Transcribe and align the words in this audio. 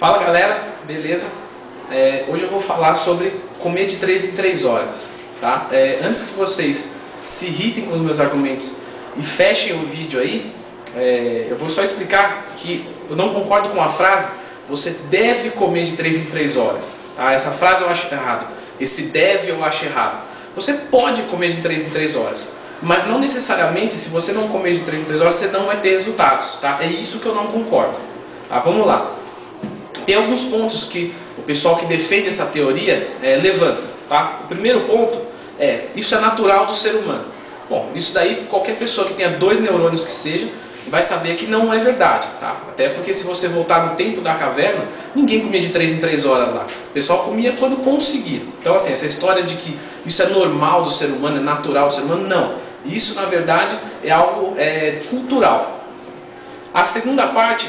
Fala 0.00 0.16
galera, 0.16 0.62
beleza? 0.86 1.26
É, 1.92 2.24
hoje 2.26 2.44
eu 2.44 2.48
vou 2.48 2.62
falar 2.62 2.94
sobre 2.94 3.34
comer 3.58 3.86
de 3.86 3.96
3 3.96 4.24
em 4.24 4.32
3 4.32 4.64
horas. 4.64 5.12
Tá? 5.42 5.66
É, 5.70 5.98
antes 6.02 6.22
que 6.22 6.32
vocês 6.32 6.92
se 7.22 7.48
irritem 7.48 7.84
com 7.84 7.92
os 7.92 8.00
meus 8.00 8.18
argumentos 8.18 8.76
e 9.14 9.22
fechem 9.22 9.78
o 9.78 9.84
vídeo 9.84 10.18
aí, 10.18 10.54
é, 10.96 11.48
eu 11.50 11.56
vou 11.58 11.68
só 11.68 11.82
explicar 11.82 12.54
que 12.56 12.88
eu 13.10 13.14
não 13.14 13.34
concordo 13.34 13.68
com 13.68 13.82
a 13.82 13.90
frase 13.90 14.32
você 14.66 14.96
deve 15.10 15.50
comer 15.50 15.84
de 15.84 15.98
3 15.98 16.16
em 16.16 16.24
3 16.30 16.56
horas. 16.56 16.98
Tá? 17.14 17.34
Essa 17.34 17.50
frase 17.50 17.82
eu 17.82 17.90
acho 17.90 18.10
errado. 18.10 18.46
Esse 18.80 19.08
deve 19.08 19.50
eu 19.50 19.62
acho 19.62 19.84
errado. 19.84 20.22
Você 20.54 20.72
pode 20.72 21.20
comer 21.24 21.52
de 21.52 21.60
3 21.60 21.88
em 21.88 21.90
3 21.90 22.16
horas, 22.16 22.54
mas 22.80 23.06
não 23.06 23.18
necessariamente 23.18 23.92
se 23.92 24.08
você 24.08 24.32
não 24.32 24.48
comer 24.48 24.72
de 24.72 24.80
3 24.80 25.02
em 25.02 25.04
3 25.04 25.20
horas 25.20 25.34
você 25.34 25.48
não 25.48 25.66
vai 25.66 25.78
ter 25.78 25.90
resultados. 25.90 26.54
Tá? 26.54 26.78
É 26.80 26.86
isso 26.86 27.18
que 27.18 27.26
eu 27.26 27.34
não 27.34 27.48
concordo. 27.48 27.98
Tá? 28.48 28.60
Vamos 28.60 28.86
lá. 28.86 29.09
Tem 30.10 30.16
alguns 30.16 30.42
pontos 30.42 30.82
que 30.82 31.14
o 31.38 31.42
pessoal 31.42 31.76
que 31.76 31.86
defende 31.86 32.26
essa 32.26 32.46
teoria 32.46 33.12
é, 33.22 33.36
levanta. 33.36 33.84
Tá? 34.08 34.40
O 34.42 34.48
primeiro 34.48 34.80
ponto 34.80 35.16
é, 35.56 35.84
isso 35.94 36.12
é 36.16 36.20
natural 36.20 36.66
do 36.66 36.74
ser 36.74 36.96
humano. 36.96 37.26
Bom, 37.68 37.92
isso 37.94 38.12
daí 38.12 38.48
qualquer 38.50 38.74
pessoa 38.74 39.06
que 39.06 39.14
tenha 39.14 39.28
dois 39.28 39.60
neurônios 39.60 40.02
que 40.02 40.10
seja, 40.10 40.48
vai 40.88 41.00
saber 41.00 41.36
que 41.36 41.46
não 41.46 41.72
é 41.72 41.78
verdade, 41.78 42.26
tá? 42.40 42.56
Até 42.70 42.88
porque 42.88 43.14
se 43.14 43.24
você 43.24 43.46
voltar 43.46 43.86
no 43.88 43.94
tempo 43.94 44.20
da 44.20 44.34
caverna, 44.34 44.88
ninguém 45.14 45.42
comia 45.42 45.60
de 45.60 45.68
3 45.68 45.92
em 45.92 45.98
3 45.98 46.26
horas 46.26 46.52
lá. 46.52 46.66
O 46.90 46.92
pessoal 46.92 47.20
comia 47.20 47.52
quando 47.52 47.76
conseguia. 47.76 48.42
Então 48.60 48.74
assim, 48.74 48.92
essa 48.92 49.06
história 49.06 49.44
de 49.44 49.54
que 49.54 49.78
isso 50.04 50.20
é 50.24 50.26
normal 50.26 50.82
do 50.82 50.90
ser 50.90 51.06
humano, 51.06 51.36
é 51.36 51.40
natural 51.40 51.86
do 51.86 51.94
ser 51.94 52.00
humano, 52.00 52.26
não. 52.26 52.54
Isso 52.84 53.14
na 53.14 53.26
verdade 53.26 53.78
é 54.02 54.10
algo 54.10 54.56
é, 54.58 55.02
cultural. 55.08 55.84
A 56.74 56.82
segunda 56.82 57.28
parte 57.28 57.68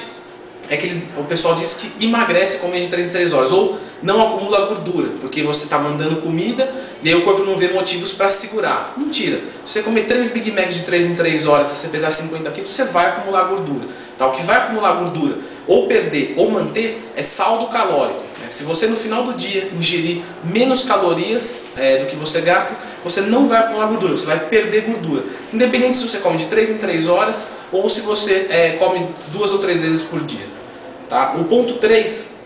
é 0.70 0.78
que 0.78 0.88
ele, 0.88 1.08
o 1.18 1.24
pessoal 1.24 1.56
diz 1.56 1.74
que 1.76 2.06
emagrece 2.06 2.60
comer 2.60 2.82
de 2.82 2.88
3 2.88 3.10
em 3.10 3.12
3 3.12 3.34
horas, 3.34 3.52
ou 3.52 3.80
não 4.02 4.22
acumula 4.22 4.66
gordura, 4.68 5.10
porque 5.20 5.44
você 5.44 5.66
está 5.66 5.78
mandando 5.78 6.18
comida 6.22 6.74
e 7.04 7.10
aí 7.10 7.16
o 7.16 7.24
corpo 7.24 7.44
não 7.44 7.56
vê 7.56 7.68
motivos 7.68 8.12
para 8.12 8.30
segurar. 8.30 8.94
Mentira. 8.98 9.40
Se 9.66 9.74
você 9.74 9.84
comer 9.84 10.06
3 10.06 10.30
Big 10.30 10.52
Macs 10.52 10.76
de 10.76 10.84
3 10.84 11.06
em 11.06 11.16
3 11.16 11.48
horas 11.48 11.72
e 11.72 11.76
você 11.76 11.88
pesar 11.90 12.10
50 12.10 12.50
quilos, 12.52 12.70
você 12.70 12.86
vai 12.86 13.08
acumular 13.08 13.44
gordura. 13.44 13.88
Tá? 14.18 14.28
O 14.28 14.32
que 14.32 14.44
vai 14.44 14.58
acumular 14.58 14.94
gordura, 14.94 15.38
ou 15.68 15.88
perder 15.88 16.34
ou 16.38 16.50
manter, 16.50 17.02
é 17.16 17.22
saldo 17.22 17.68
calórico. 17.68 18.20
Né? 18.40 18.48
Se 18.50 18.64
você 18.64 18.88
no 18.88 18.96
final 18.96 19.24
do 19.24 19.34
dia 19.34 19.70
ingerir 19.74 20.22
menos 20.44 20.84
calorias 20.84 21.66
é, 21.78 21.98
do 21.98 22.06
que 22.08 22.16
você 22.16 22.42
gasta, 22.42 22.76
você 23.04 23.22
não 23.22 23.48
vai 23.48 23.60
acumular 23.60 23.88
gordura, 23.88 24.18
você 24.18 24.26
vai 24.26 24.40
perder 24.40 24.82
gordura. 24.82 25.24
Independente 25.54 25.96
se 25.96 26.08
você 26.08 26.18
come 26.18 26.38
de 26.38 26.46
3 26.46 26.72
em 26.72 26.78
3 26.78 27.08
horas 27.08 27.56
ou 27.72 27.90
se 27.90 28.02
você 28.02 28.48
é, 28.50 28.72
come 28.78 29.08
duas 29.32 29.52
ou 29.52 29.60
três 29.60 29.82
vezes 29.82 30.02
por 30.02 30.20
dia. 30.22 30.46
Tá? 31.10 31.34
O 31.38 31.46
ponto 31.46 31.74
3, 31.76 32.44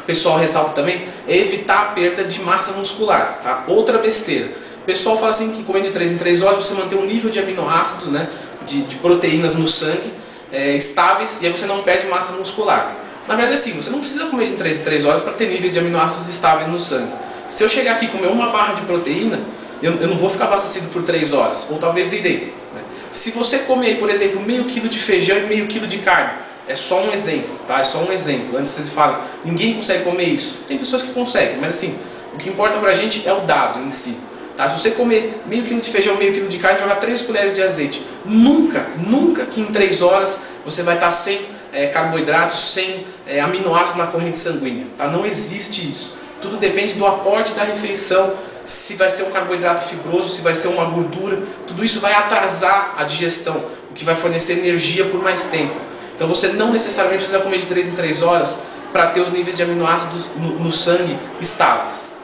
o 0.00 0.02
pessoal 0.02 0.38
ressalta 0.38 0.72
também, 0.72 1.08
é 1.26 1.36
evitar 1.36 1.80
a 1.80 1.84
perda 1.92 2.24
de 2.24 2.40
massa 2.40 2.72
muscular. 2.72 3.40
Tá? 3.42 3.64
Outra 3.68 3.98
besteira. 3.98 4.48
O 4.82 4.84
pessoal 4.84 5.16
fala 5.16 5.30
assim 5.30 5.52
que 5.52 5.62
comendo 5.62 5.86
de 5.86 5.92
3 5.92 6.12
em 6.12 6.18
3 6.18 6.42
horas 6.42 6.66
você 6.66 6.74
mantém 6.74 6.98
um 6.98 7.06
nível 7.06 7.30
de 7.30 7.38
aminoácidos, 7.38 8.10
né, 8.10 8.28
de, 8.66 8.82
de 8.82 8.96
proteínas 8.96 9.54
no 9.54 9.68
sangue 9.68 10.21
é, 10.52 10.76
estáveis 10.76 11.40
e 11.40 11.46
aí 11.46 11.52
você 11.52 11.66
não 11.66 11.82
perde 11.82 12.06
massa 12.06 12.34
muscular. 12.34 12.96
Na 13.26 13.34
verdade, 13.36 13.58
assim, 13.58 13.72
você 13.72 13.90
não 13.90 14.00
precisa 14.00 14.26
comer 14.26 14.46
de 14.46 14.56
3 14.56 14.80
em 14.80 14.84
3 14.84 15.04
horas 15.04 15.22
para 15.22 15.32
ter 15.32 15.48
níveis 15.48 15.72
de 15.72 15.78
aminoácidos 15.78 16.28
estáveis 16.28 16.68
no 16.68 16.78
sangue. 16.78 17.12
Se 17.48 17.62
eu 17.62 17.68
chegar 17.68 17.92
aqui 17.92 18.06
e 18.06 18.08
comer 18.08 18.26
uma 18.26 18.50
barra 18.50 18.74
de 18.74 18.82
proteína, 18.82 19.40
eu, 19.82 19.94
eu 19.94 20.08
não 20.08 20.16
vou 20.16 20.28
ficar 20.28 20.44
abastecido 20.44 20.88
por 20.92 21.02
3 21.02 21.32
horas, 21.32 21.68
ou 21.70 21.78
talvez 21.78 22.12
irei. 22.12 22.52
Né? 22.74 22.82
Se 23.12 23.30
você 23.30 23.60
comer, 23.60 23.98
por 23.98 24.10
exemplo, 24.10 24.40
meio 24.40 24.64
quilo 24.64 24.88
de 24.88 24.98
feijão 24.98 25.38
e 25.38 25.42
meio 25.42 25.66
quilo 25.66 25.86
de 25.86 25.98
carne, 25.98 26.32
é 26.68 26.74
só 26.74 27.02
um 27.02 27.12
exemplo, 27.12 27.58
tá? 27.66 27.80
É 27.80 27.84
só 27.84 27.98
um 27.98 28.12
exemplo. 28.12 28.56
Antes 28.56 28.72
vocês 28.72 28.88
falam, 28.88 29.20
ninguém 29.44 29.74
consegue 29.74 30.04
comer 30.04 30.24
isso. 30.24 30.64
Tem 30.68 30.78
pessoas 30.78 31.02
que 31.02 31.12
conseguem, 31.12 31.58
mas 31.58 31.76
assim, 31.76 31.98
o 32.34 32.38
que 32.38 32.48
importa 32.48 32.78
pra 32.78 32.94
gente 32.94 33.26
é 33.28 33.32
o 33.32 33.40
dado 33.40 33.80
em 33.80 33.90
si. 33.90 34.16
Tá? 34.56 34.68
Se 34.68 34.78
você 34.78 34.90
comer 34.90 35.42
meio 35.46 35.64
quilo 35.64 35.80
de 35.80 35.90
feijão, 35.90 36.16
meio 36.16 36.32
quilo 36.32 36.48
de 36.48 36.58
carne, 36.58 36.78
jogar 36.78 36.96
três 36.96 37.22
colheres 37.22 37.54
de 37.54 37.62
azeite, 37.62 38.02
nunca, 38.24 38.86
nunca 38.98 39.46
que 39.46 39.60
em 39.60 39.66
três 39.66 40.02
horas 40.02 40.44
você 40.64 40.82
vai 40.82 40.96
estar 40.96 41.10
sem 41.10 41.40
é, 41.72 41.86
carboidratos, 41.86 42.72
sem 42.72 43.06
é, 43.26 43.40
aminoácidos 43.40 43.98
na 43.98 44.06
corrente 44.06 44.38
sanguínea. 44.38 44.86
Tá? 44.96 45.06
Não 45.08 45.24
existe 45.24 45.88
isso. 45.88 46.18
Tudo 46.40 46.56
depende 46.56 46.94
do 46.94 47.06
aporte 47.06 47.52
da 47.52 47.64
refeição, 47.64 48.34
se 48.66 48.94
vai 48.94 49.10
ser 49.10 49.24
um 49.24 49.30
carboidrato 49.30 49.88
fibroso, 49.88 50.28
se 50.28 50.42
vai 50.42 50.54
ser 50.54 50.68
uma 50.68 50.84
gordura. 50.84 51.38
Tudo 51.66 51.84
isso 51.84 52.00
vai 52.00 52.12
atrasar 52.12 52.94
a 52.96 53.04
digestão, 53.04 53.64
o 53.90 53.94
que 53.94 54.04
vai 54.04 54.14
fornecer 54.14 54.54
energia 54.54 55.04
por 55.06 55.22
mais 55.22 55.46
tempo. 55.46 55.74
Então 56.14 56.28
você 56.28 56.48
não 56.48 56.72
necessariamente 56.72 57.24
precisa 57.24 57.42
comer 57.42 57.58
de 57.58 57.66
3 57.66 57.88
em 57.88 57.92
3 57.92 58.22
horas 58.22 58.62
para 58.92 59.08
ter 59.08 59.20
os 59.20 59.32
níveis 59.32 59.56
de 59.56 59.62
aminoácidos 59.62 60.26
no, 60.36 60.58
no 60.58 60.72
sangue 60.72 61.18
estáveis. 61.40 62.18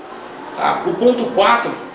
Tá? 0.57 0.83
O 0.87 0.95
ponto 0.95 1.25
4, 1.27 1.71
o 1.71 1.88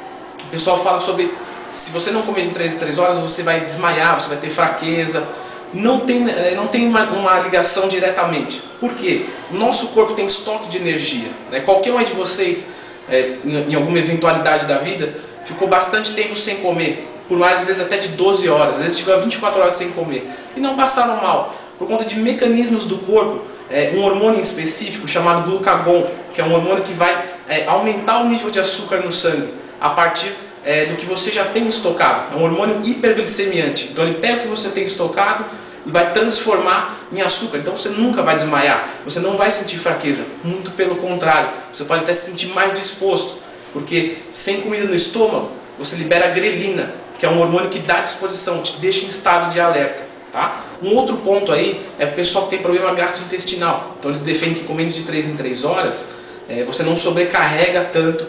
pessoal 0.54 0.84
fala 0.84 1.00
sobre 1.00 1.34
se 1.72 1.90
você 1.90 2.12
não 2.12 2.22
comer 2.22 2.44
de 2.44 2.52
3 2.52 2.76
em 2.76 2.80
3 2.80 3.00
horas, 3.00 3.18
você 3.18 3.42
vai 3.42 3.62
desmaiar, 3.62 4.22
você 4.22 4.30
vai 4.30 4.38
ter 4.38 4.50
fraqueza. 4.50 5.28
Não 5.74 6.02
tem, 6.02 6.30
eh, 6.30 6.54
não 6.56 6.68
tem 6.68 6.88
uma, 6.88 7.02
uma 7.06 7.40
ligação 7.40 7.88
diretamente. 7.88 8.62
Por 8.80 8.94
quê? 8.94 9.26
Nosso 9.52 9.88
corpo 9.88 10.14
tem 10.14 10.28
estoque 10.28 10.70
de 10.70 10.78
energia. 10.78 11.30
Né? 11.52 11.62
Qualquer 11.62 11.92
um 11.92 12.04
de 12.04 12.14
vocês, 12.14 12.74
é, 13.10 13.38
em, 13.44 13.74
alguma 13.74 13.98
eventualidade 13.98 14.68
da 14.68 14.78
vida, 14.78 15.16
ficou 15.46 15.68
bastante 15.68 16.14
tempo 16.14 16.38
sem 16.38 16.58
comer. 16.58 17.10
Por 17.28 17.40
mais, 17.40 17.62
às 17.62 17.66
vezes, 17.66 17.82
até 17.82 17.98
de 17.98 18.10
12 18.10 18.48
horas. 18.48 18.76
Às 18.76 18.84
vezes, 18.84 19.00
ficou 19.00 19.20
24 19.20 19.60
horas 19.60 19.74
sem 19.74 19.90
comer. 19.94 20.30
E 20.56 20.60
não 20.60 20.76
passaram 20.76 21.24
mal 21.24 21.56
por 21.80 21.88
conta 21.88 22.06
de 22.06 22.16
mecanismos 22.16 22.86
do 22.86 23.00
corpo, 23.00 23.42
é, 23.72 23.94
um 23.96 24.04
hormônio 24.04 24.40
específico 24.40 25.08
chamado 25.08 25.50
glucagon, 25.50 26.06
que 26.36 26.40
é 26.40 26.44
um 26.44 26.54
hormônio 26.54 26.84
que 26.84 26.94
vai 26.94 27.26
é, 27.50 27.66
aumentar 27.66 28.20
o 28.20 28.26
nível 28.26 28.52
de 28.52 28.60
açúcar 28.60 28.98
no 28.98 29.12
sangue 29.12 29.63
a 29.84 29.90
partir 29.90 30.34
é, 30.64 30.86
do 30.86 30.96
que 30.96 31.06
você 31.06 31.30
já 31.30 31.44
tem 31.44 31.68
estocado. 31.68 32.34
É 32.34 32.38
um 32.40 32.44
hormônio 32.44 32.80
hiperglicemiante. 32.86 33.90
Então 33.92 34.06
ele 34.06 34.16
pega 34.16 34.38
o 34.38 34.42
que 34.44 34.48
você 34.48 34.70
tem 34.70 34.86
estocado 34.86 35.44
e 35.86 35.92
vai 35.92 36.14
transformar 36.14 37.00
em 37.12 37.22
açúcar. 37.22 37.58
Então 37.58 37.76
você 37.76 37.90
nunca 37.90 38.22
vai 38.22 38.38
desmaiar, 38.38 38.88
você 39.04 39.20
não 39.20 39.36
vai 39.36 39.52
sentir 39.52 39.78
fraqueza. 39.78 40.26
Muito 40.42 40.72
pelo 40.72 40.96
contrário, 40.96 41.50
você 41.74 41.84
pode 41.84 42.04
até 42.04 42.14
se 42.14 42.32
sentir 42.32 42.48
mais 42.48 42.74
disposto, 42.74 43.40
porque 43.74 44.20
sem 44.32 44.62
comida 44.62 44.86
no 44.86 44.96
estômago 44.96 45.52
você 45.78 45.98
libera 45.98 46.30
grelina, 46.30 46.96
que 47.20 47.26
é 47.26 47.30
um 47.30 47.42
hormônio 47.42 47.70
que 47.70 47.80
dá 47.80 48.00
disposição, 48.00 48.64
te 48.64 48.78
deixa 48.78 49.04
em 49.04 49.10
estado 49.10 49.52
de 49.52 49.60
alerta. 49.60 50.02
Tá? 50.32 50.64
Um 50.82 50.96
outro 50.96 51.18
ponto 51.18 51.52
aí 51.52 51.86
é 52.00 52.06
o 52.06 52.14
pessoal 52.14 52.46
que 52.46 52.52
tem 52.52 52.60
problema 52.60 52.94
gastrointestinal. 52.94 53.98
Então 54.00 54.10
eles 54.10 54.22
defendem 54.22 54.56
que 54.56 54.64
comendo 54.64 54.94
de 54.94 55.04
3 55.04 55.28
em 55.28 55.36
3 55.36 55.66
horas, 55.66 56.10
é, 56.48 56.64
você 56.64 56.84
não 56.84 56.96
sobrecarrega 56.96 57.90
tanto 57.92 58.26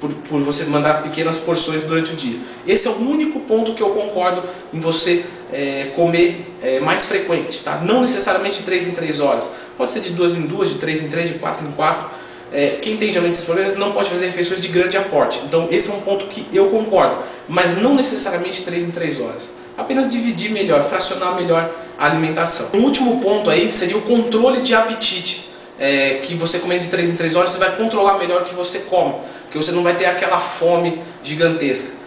por, 0.00 0.12
por, 0.12 0.40
você 0.40 0.64
mandar 0.64 1.02
pequenas 1.02 1.38
porções 1.38 1.84
durante 1.84 2.12
o 2.12 2.16
dia. 2.16 2.38
Esse 2.66 2.88
é 2.88 2.90
o 2.90 2.98
único 2.98 3.40
ponto 3.40 3.74
que 3.74 3.82
eu 3.82 3.90
concordo 3.90 4.42
em 4.72 4.78
você 4.78 5.24
é, 5.52 5.92
comer 5.94 6.54
é, 6.62 6.80
mais 6.80 7.06
frequente. 7.06 7.60
Tá? 7.60 7.80
Não 7.84 8.02
necessariamente 8.02 8.58
de 8.58 8.62
3 8.64 8.88
em 8.88 8.90
3 8.92 9.20
horas. 9.20 9.54
Pode 9.76 9.90
ser 9.90 10.00
de 10.00 10.10
2 10.10 10.36
em 10.36 10.46
2, 10.46 10.70
de 10.70 10.78
3 10.78 11.02
em 11.04 11.08
3, 11.08 11.32
de 11.32 11.38
4 11.38 11.66
em 11.66 11.72
4. 11.72 12.04
É, 12.52 12.78
quem 12.80 12.96
tem 12.96 13.08
geralmente 13.08 13.34
esses 13.34 13.44
problemas 13.44 13.76
não 13.76 13.92
pode 13.92 14.08
fazer 14.08 14.26
refeições 14.26 14.60
de 14.60 14.68
grande 14.68 14.96
aporte. 14.96 15.40
Então 15.44 15.68
esse 15.70 15.90
é 15.90 15.94
um 15.94 16.00
ponto 16.00 16.26
que 16.26 16.46
eu 16.54 16.68
concordo. 16.68 17.22
Mas 17.48 17.76
não 17.76 17.94
necessariamente 17.94 18.62
3 18.62 18.84
em 18.84 18.90
3 18.90 19.20
horas 19.20 19.58
apenas 19.78 20.10
dividir 20.10 20.50
melhor, 20.50 20.82
fracionar 20.82 21.36
melhor 21.36 21.70
a 21.96 22.06
alimentação. 22.06 22.70
Um 22.74 22.82
último 22.82 23.20
ponto 23.20 23.48
aí 23.48 23.70
seria 23.70 23.96
o 23.96 24.02
controle 24.02 24.60
de 24.60 24.74
apetite, 24.74 25.48
é, 25.78 26.20
que 26.22 26.34
você 26.34 26.58
comendo 26.58 26.82
de 26.82 26.88
3 26.88 27.10
em 27.10 27.16
3 27.16 27.36
horas, 27.36 27.52
você 27.52 27.58
vai 27.58 27.76
controlar 27.76 28.18
melhor 28.18 28.42
o 28.42 28.44
que 28.44 28.54
você 28.54 28.80
come, 28.80 29.14
porque 29.42 29.56
você 29.58 29.72
não 29.72 29.82
vai 29.82 29.94
ter 29.94 30.06
aquela 30.06 30.38
fome 30.38 31.00
gigantesca. 31.22 31.98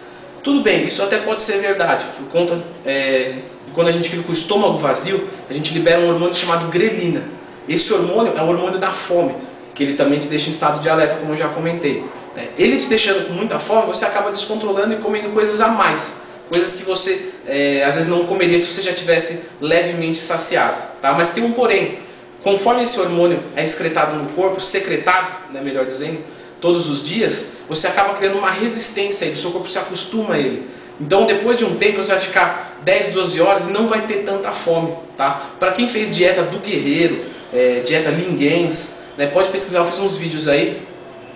Tudo 0.42 0.60
bem, 0.60 0.86
isso 0.88 1.02
até 1.02 1.18
pode 1.18 1.40
ser 1.40 1.58
verdade, 1.58 2.04
por 2.16 2.26
conta, 2.26 2.62
é, 2.84 3.36
quando 3.72 3.88
a 3.88 3.92
gente 3.92 4.08
fica 4.08 4.22
com 4.22 4.30
o 4.30 4.34
estômago 4.34 4.76
vazio, 4.78 5.28
a 5.48 5.52
gente 5.52 5.72
libera 5.72 6.00
um 6.00 6.08
hormônio 6.08 6.34
chamado 6.34 6.68
grelina. 6.68 7.22
Esse 7.68 7.92
hormônio 7.92 8.34
é 8.36 8.42
o 8.42 8.48
hormônio 8.48 8.78
da 8.78 8.90
fome, 8.90 9.34
que 9.74 9.82
ele 9.82 9.94
também 9.94 10.18
te 10.18 10.26
deixa 10.26 10.48
em 10.48 10.50
estado 10.50 10.80
de 10.80 10.88
alerta, 10.88 11.16
como 11.16 11.32
eu 11.32 11.36
já 11.36 11.48
comentei. 11.48 12.04
É, 12.36 12.48
ele 12.58 12.76
te 12.78 12.86
deixando 12.86 13.28
com 13.28 13.34
muita 13.34 13.58
fome, 13.58 13.86
você 13.86 14.04
acaba 14.04 14.30
descontrolando 14.30 14.92
e 14.92 14.96
comendo 14.96 15.28
coisas 15.30 15.60
a 15.60 15.68
mais 15.68 16.22
coisas 16.52 16.74
que 16.74 16.84
você 16.84 17.30
é, 17.46 17.82
às 17.84 17.94
vezes 17.94 18.10
não 18.10 18.26
comeria 18.26 18.58
se 18.58 18.66
você 18.66 18.82
já 18.82 18.92
tivesse 18.92 19.48
levemente 19.60 20.18
saciado. 20.18 20.80
Tá? 21.00 21.12
Mas 21.14 21.32
tem 21.32 21.42
um 21.42 21.52
porém, 21.52 22.00
conforme 22.42 22.84
esse 22.84 22.98
hormônio 23.00 23.42
é 23.54 23.62
excretado 23.62 24.16
no 24.16 24.30
corpo, 24.30 24.60
secretado, 24.60 25.52
né, 25.52 25.60
melhor 25.60 25.84
dizendo, 25.86 26.18
todos 26.60 26.88
os 26.88 27.06
dias, 27.06 27.54
você 27.68 27.86
acaba 27.88 28.14
criando 28.14 28.38
uma 28.38 28.50
resistência 28.50 29.26
aí, 29.26 29.34
o 29.34 29.36
seu 29.36 29.50
corpo 29.50 29.68
se 29.68 29.78
acostuma 29.78 30.34
a 30.34 30.38
ele. 30.38 30.68
Então 31.00 31.26
depois 31.26 31.58
de 31.58 31.64
um 31.64 31.76
tempo 31.76 32.02
você 32.02 32.12
vai 32.12 32.20
ficar 32.20 32.80
10, 32.84 33.08
12 33.08 33.40
horas 33.40 33.68
e 33.68 33.72
não 33.72 33.88
vai 33.88 34.06
ter 34.06 34.24
tanta 34.24 34.52
fome. 34.52 34.94
Tá? 35.16 35.50
Para 35.58 35.72
quem 35.72 35.88
fez 35.88 36.14
dieta 36.14 36.42
do 36.42 36.58
guerreiro, 36.58 37.24
é, 37.52 37.80
dieta 37.80 38.10
Lingens, 38.10 39.02
né, 39.16 39.26
pode 39.26 39.50
pesquisar, 39.50 39.80
eu 39.80 39.86
fiz 39.86 39.98
uns 39.98 40.16
vídeos 40.16 40.48
aí. 40.48 40.82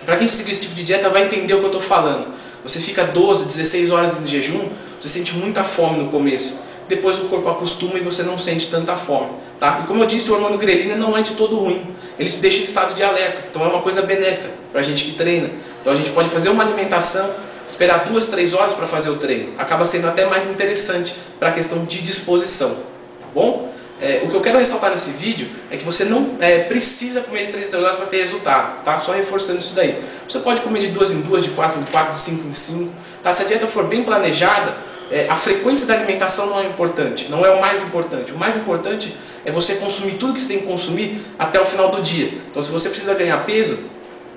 Para 0.05 0.15
quem 0.15 0.27
seguiu 0.27 0.53
esse 0.53 0.61
tipo 0.61 0.75
de 0.75 0.83
dieta 0.83 1.09
vai 1.09 1.25
entender 1.25 1.53
o 1.53 1.59
que 1.59 1.63
eu 1.63 1.67
estou 1.67 1.81
falando. 1.81 2.27
Você 2.63 2.79
fica 2.79 3.03
12, 3.03 3.47
16 3.47 3.91
horas 3.91 4.21
em 4.21 4.27
jejum, 4.27 4.69
você 4.99 5.09
sente 5.09 5.35
muita 5.35 5.63
fome 5.63 6.03
no 6.03 6.09
começo. 6.09 6.63
Depois 6.87 7.19
o 7.19 7.25
corpo 7.25 7.49
acostuma 7.49 7.97
e 7.97 8.01
você 8.01 8.23
não 8.23 8.39
sente 8.39 8.69
tanta 8.69 8.95
fome. 8.95 9.29
Tá? 9.59 9.81
E 9.83 9.87
como 9.87 10.03
eu 10.03 10.07
disse, 10.07 10.29
o 10.29 10.33
hormônio 10.33 10.57
grelina 10.57 10.95
não 10.95 11.17
é 11.17 11.21
de 11.21 11.31
todo 11.31 11.57
ruim. 11.57 11.95
Ele 12.19 12.29
te 12.29 12.37
deixa 12.37 12.59
em 12.59 12.63
estado 12.63 12.95
de 12.95 13.03
alerta, 13.03 13.43
então 13.49 13.63
é 13.63 13.67
uma 13.67 13.81
coisa 13.81 14.01
benéfica 14.01 14.49
para 14.71 14.81
a 14.81 14.83
gente 14.83 15.03
que 15.03 15.11
treina. 15.11 15.49
Então 15.81 15.93
a 15.93 15.95
gente 15.95 16.09
pode 16.11 16.29
fazer 16.29 16.49
uma 16.49 16.63
alimentação, 16.63 17.29
esperar 17.67 18.05
duas, 18.05 18.27
três 18.27 18.53
horas 18.53 18.73
para 18.73 18.87
fazer 18.87 19.09
o 19.09 19.17
treino. 19.17 19.53
Acaba 19.57 19.85
sendo 19.85 20.07
até 20.07 20.25
mais 20.25 20.49
interessante 20.49 21.13
para 21.39 21.49
a 21.49 21.51
questão 21.51 21.85
de 21.85 22.01
disposição. 22.01 22.69
Tá 22.69 23.27
bom? 23.33 23.71
É, 23.99 24.21
o 24.23 24.29
que 24.29 24.35
eu 24.35 24.41
quero 24.41 24.59
ressaltar 24.59 24.91
nesse 24.91 25.11
vídeo 25.11 25.49
é 25.71 25.77
que 25.77 25.83
você 25.83 26.05
não 26.05 26.37
é, 26.39 26.59
precisa 26.59 27.21
comer 27.21 27.45
de 27.45 27.51
3 27.51 27.73
horas 27.73 27.95
para 27.95 28.05
ter 28.05 28.17
resultado, 28.17 28.83
tá? 28.83 28.99
Só 28.99 29.11
reforçando 29.11 29.59
isso 29.59 29.73
daí. 29.73 30.03
Você 30.27 30.39
pode 30.39 30.61
comer 30.61 30.81
de 30.81 30.87
2 30.89 31.11
em 31.13 31.21
2, 31.21 31.45
de 31.45 31.49
4 31.51 31.79
em 31.79 31.83
4, 31.85 32.13
de 32.13 32.19
5 32.19 32.47
em 32.47 32.53
5. 32.53 32.93
Tá? 33.23 33.33
Se 33.33 33.41
a 33.41 33.45
dieta 33.45 33.65
for 33.65 33.85
bem 33.85 34.03
planejada, 34.03 34.77
é, 35.11 35.27
a 35.29 35.35
frequência 35.35 35.85
da 35.85 35.93
alimentação 35.93 36.47
não 36.47 36.59
é 36.59 36.65
importante, 36.65 37.29
não 37.29 37.45
é 37.45 37.49
o 37.49 37.61
mais 37.61 37.81
importante. 37.81 38.33
O 38.33 38.37
mais 38.37 38.55
importante 38.55 39.15
é 39.45 39.51
você 39.51 39.75
consumir 39.75 40.13
tudo 40.13 40.33
que 40.33 40.41
você 40.41 40.47
tem 40.47 40.59
que 40.59 40.65
consumir 40.65 41.21
até 41.39 41.59
o 41.59 41.65
final 41.65 41.89
do 41.89 42.01
dia. 42.01 42.33
Então, 42.49 42.61
se 42.61 42.69
você 42.69 42.89
precisa 42.89 43.13
ganhar 43.13 43.37
peso, 43.45 43.79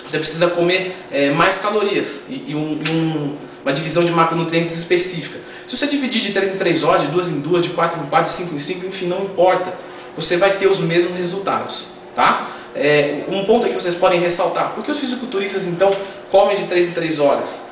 você 0.07 0.19
precisa 0.19 0.49
comer 0.49 0.97
é, 1.11 1.31
mais 1.31 1.59
calorias 1.59 2.27
e, 2.29 2.45
e 2.49 2.55
um, 2.55 2.81
um, 2.91 3.37
uma 3.63 3.73
divisão 3.73 4.05
de 4.05 4.13
macronutrientes 4.13 4.77
específica. 4.77 5.39
Se 5.67 5.77
você 5.77 5.87
dividir 5.87 6.21
de 6.21 6.33
3 6.33 6.55
em 6.55 6.57
3 6.57 6.83
horas, 6.83 7.03
de 7.03 7.09
2 7.09 7.29
em 7.29 7.41
2, 7.41 7.63
de 7.63 7.69
4 7.71 8.01
em 8.01 8.07
4, 8.07 8.31
de 8.31 8.37
5 8.37 8.55
em 8.55 8.59
5, 8.59 8.87
enfim, 8.87 9.07
não 9.07 9.25
importa. 9.25 9.73
Você 10.17 10.37
vai 10.37 10.59
ter 10.59 10.69
os 10.69 10.81
mesmos 10.81 11.17
resultados. 11.17 11.93
Tá? 12.15 12.51
É, 12.75 13.23
um 13.29 13.45
ponto 13.45 13.69
que 13.69 13.75
vocês 13.75 13.95
podem 13.95 14.19
ressaltar. 14.21 14.73
Por 14.75 14.83
que 14.83 14.91
os 14.91 14.99
fisiculturistas, 14.99 15.67
então, 15.67 15.95
comem 16.31 16.57
de 16.57 16.65
3 16.65 16.89
em 16.89 16.93
3 16.93 17.21
horas? 17.21 17.70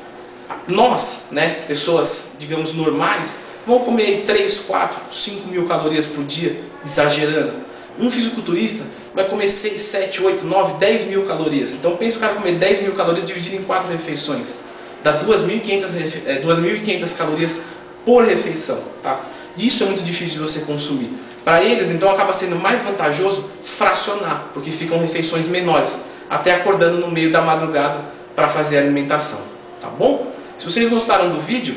Nós, 0.66 1.28
né, 1.30 1.64
pessoas, 1.66 2.36
digamos, 2.38 2.72
normais, 2.72 3.40
vão 3.66 3.80
comer 3.80 4.24
3, 4.26 4.60
4, 4.60 5.00
5 5.12 5.48
mil 5.48 5.66
calorias 5.66 6.06
por 6.06 6.24
dia, 6.24 6.60
exagerando. 6.84 7.52
Um 7.98 8.08
fisiculturista 8.08 8.84
vai 9.14 9.28
comer 9.28 9.48
6, 9.48 9.82
7, 9.82 10.22
8, 10.22 10.44
9, 10.46 10.74
10 10.74 11.04
mil 11.06 11.26
calorias. 11.26 11.74
Então 11.74 11.96
pensa 11.96 12.16
o 12.16 12.20
cara 12.20 12.34
comer 12.34 12.52
10 12.52 12.82
mil 12.82 12.92
calorias 12.92 13.26
dividido 13.26 13.56
em 13.56 13.62
4 13.62 13.90
refeições. 13.90 14.60
Dá 15.02 15.22
2.500 15.24 16.42
2.500 16.44 17.16
calorias 17.16 17.64
por 18.04 18.24
refeição. 18.24 18.80
Tá? 19.02 19.20
Isso 19.56 19.82
é 19.82 19.86
muito 19.86 20.02
difícil 20.02 20.36
de 20.36 20.40
você 20.40 20.60
consumir. 20.60 21.10
Para 21.44 21.62
eles, 21.62 21.90
então, 21.90 22.10
acaba 22.10 22.32
sendo 22.34 22.56
mais 22.56 22.82
vantajoso 22.82 23.50
fracionar, 23.64 24.50
porque 24.52 24.70
ficam 24.70 24.98
refeições 25.00 25.46
menores, 25.46 26.04
até 26.28 26.54
acordando 26.54 26.98
no 26.98 27.10
meio 27.10 27.32
da 27.32 27.40
madrugada 27.40 28.04
para 28.36 28.48
fazer 28.48 28.78
a 28.78 28.80
alimentação. 28.82 29.40
Tá 29.80 29.88
bom? 29.88 30.30
Se 30.58 30.64
vocês 30.64 30.90
gostaram 30.90 31.30
do 31.30 31.40
vídeo, 31.40 31.76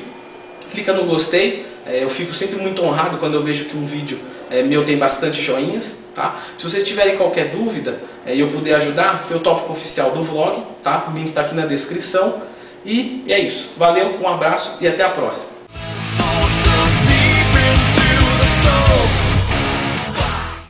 clica 0.71 0.91
no 0.91 1.05
gostei. 1.05 1.67
É, 1.85 2.03
eu 2.03 2.09
fico 2.09 2.33
sempre 2.33 2.57
muito 2.57 2.83
honrado 2.83 3.17
quando 3.17 3.35
eu 3.35 3.43
vejo 3.43 3.65
que 3.65 3.77
um 3.77 3.85
vídeo 3.85 4.19
é, 4.49 4.63
meu 4.63 4.83
tem 4.83 4.97
bastante 4.97 5.41
joinhas. 5.41 6.09
Tá? 6.15 6.41
Se 6.57 6.63
vocês 6.63 6.83
tiverem 6.83 7.15
qualquer 7.15 7.49
dúvida 7.49 7.99
é, 8.25 8.35
e 8.35 8.39
eu 8.39 8.49
puder 8.49 8.75
ajudar, 8.75 9.25
tem 9.27 9.37
o 9.37 9.39
tópico 9.39 9.71
oficial 9.71 10.11
do 10.11 10.23
vlog, 10.23 10.61
tá? 10.81 11.07
o 11.09 11.15
link 11.15 11.27
está 11.27 11.41
aqui 11.41 11.53
na 11.53 11.67
descrição. 11.67 12.41
E 12.83 13.23
é 13.27 13.39
isso. 13.39 13.73
Valeu, 13.77 14.17
um 14.19 14.27
abraço 14.27 14.77
e 14.81 14.87
até 14.87 15.03
a 15.03 15.09
próxima. 15.09 15.60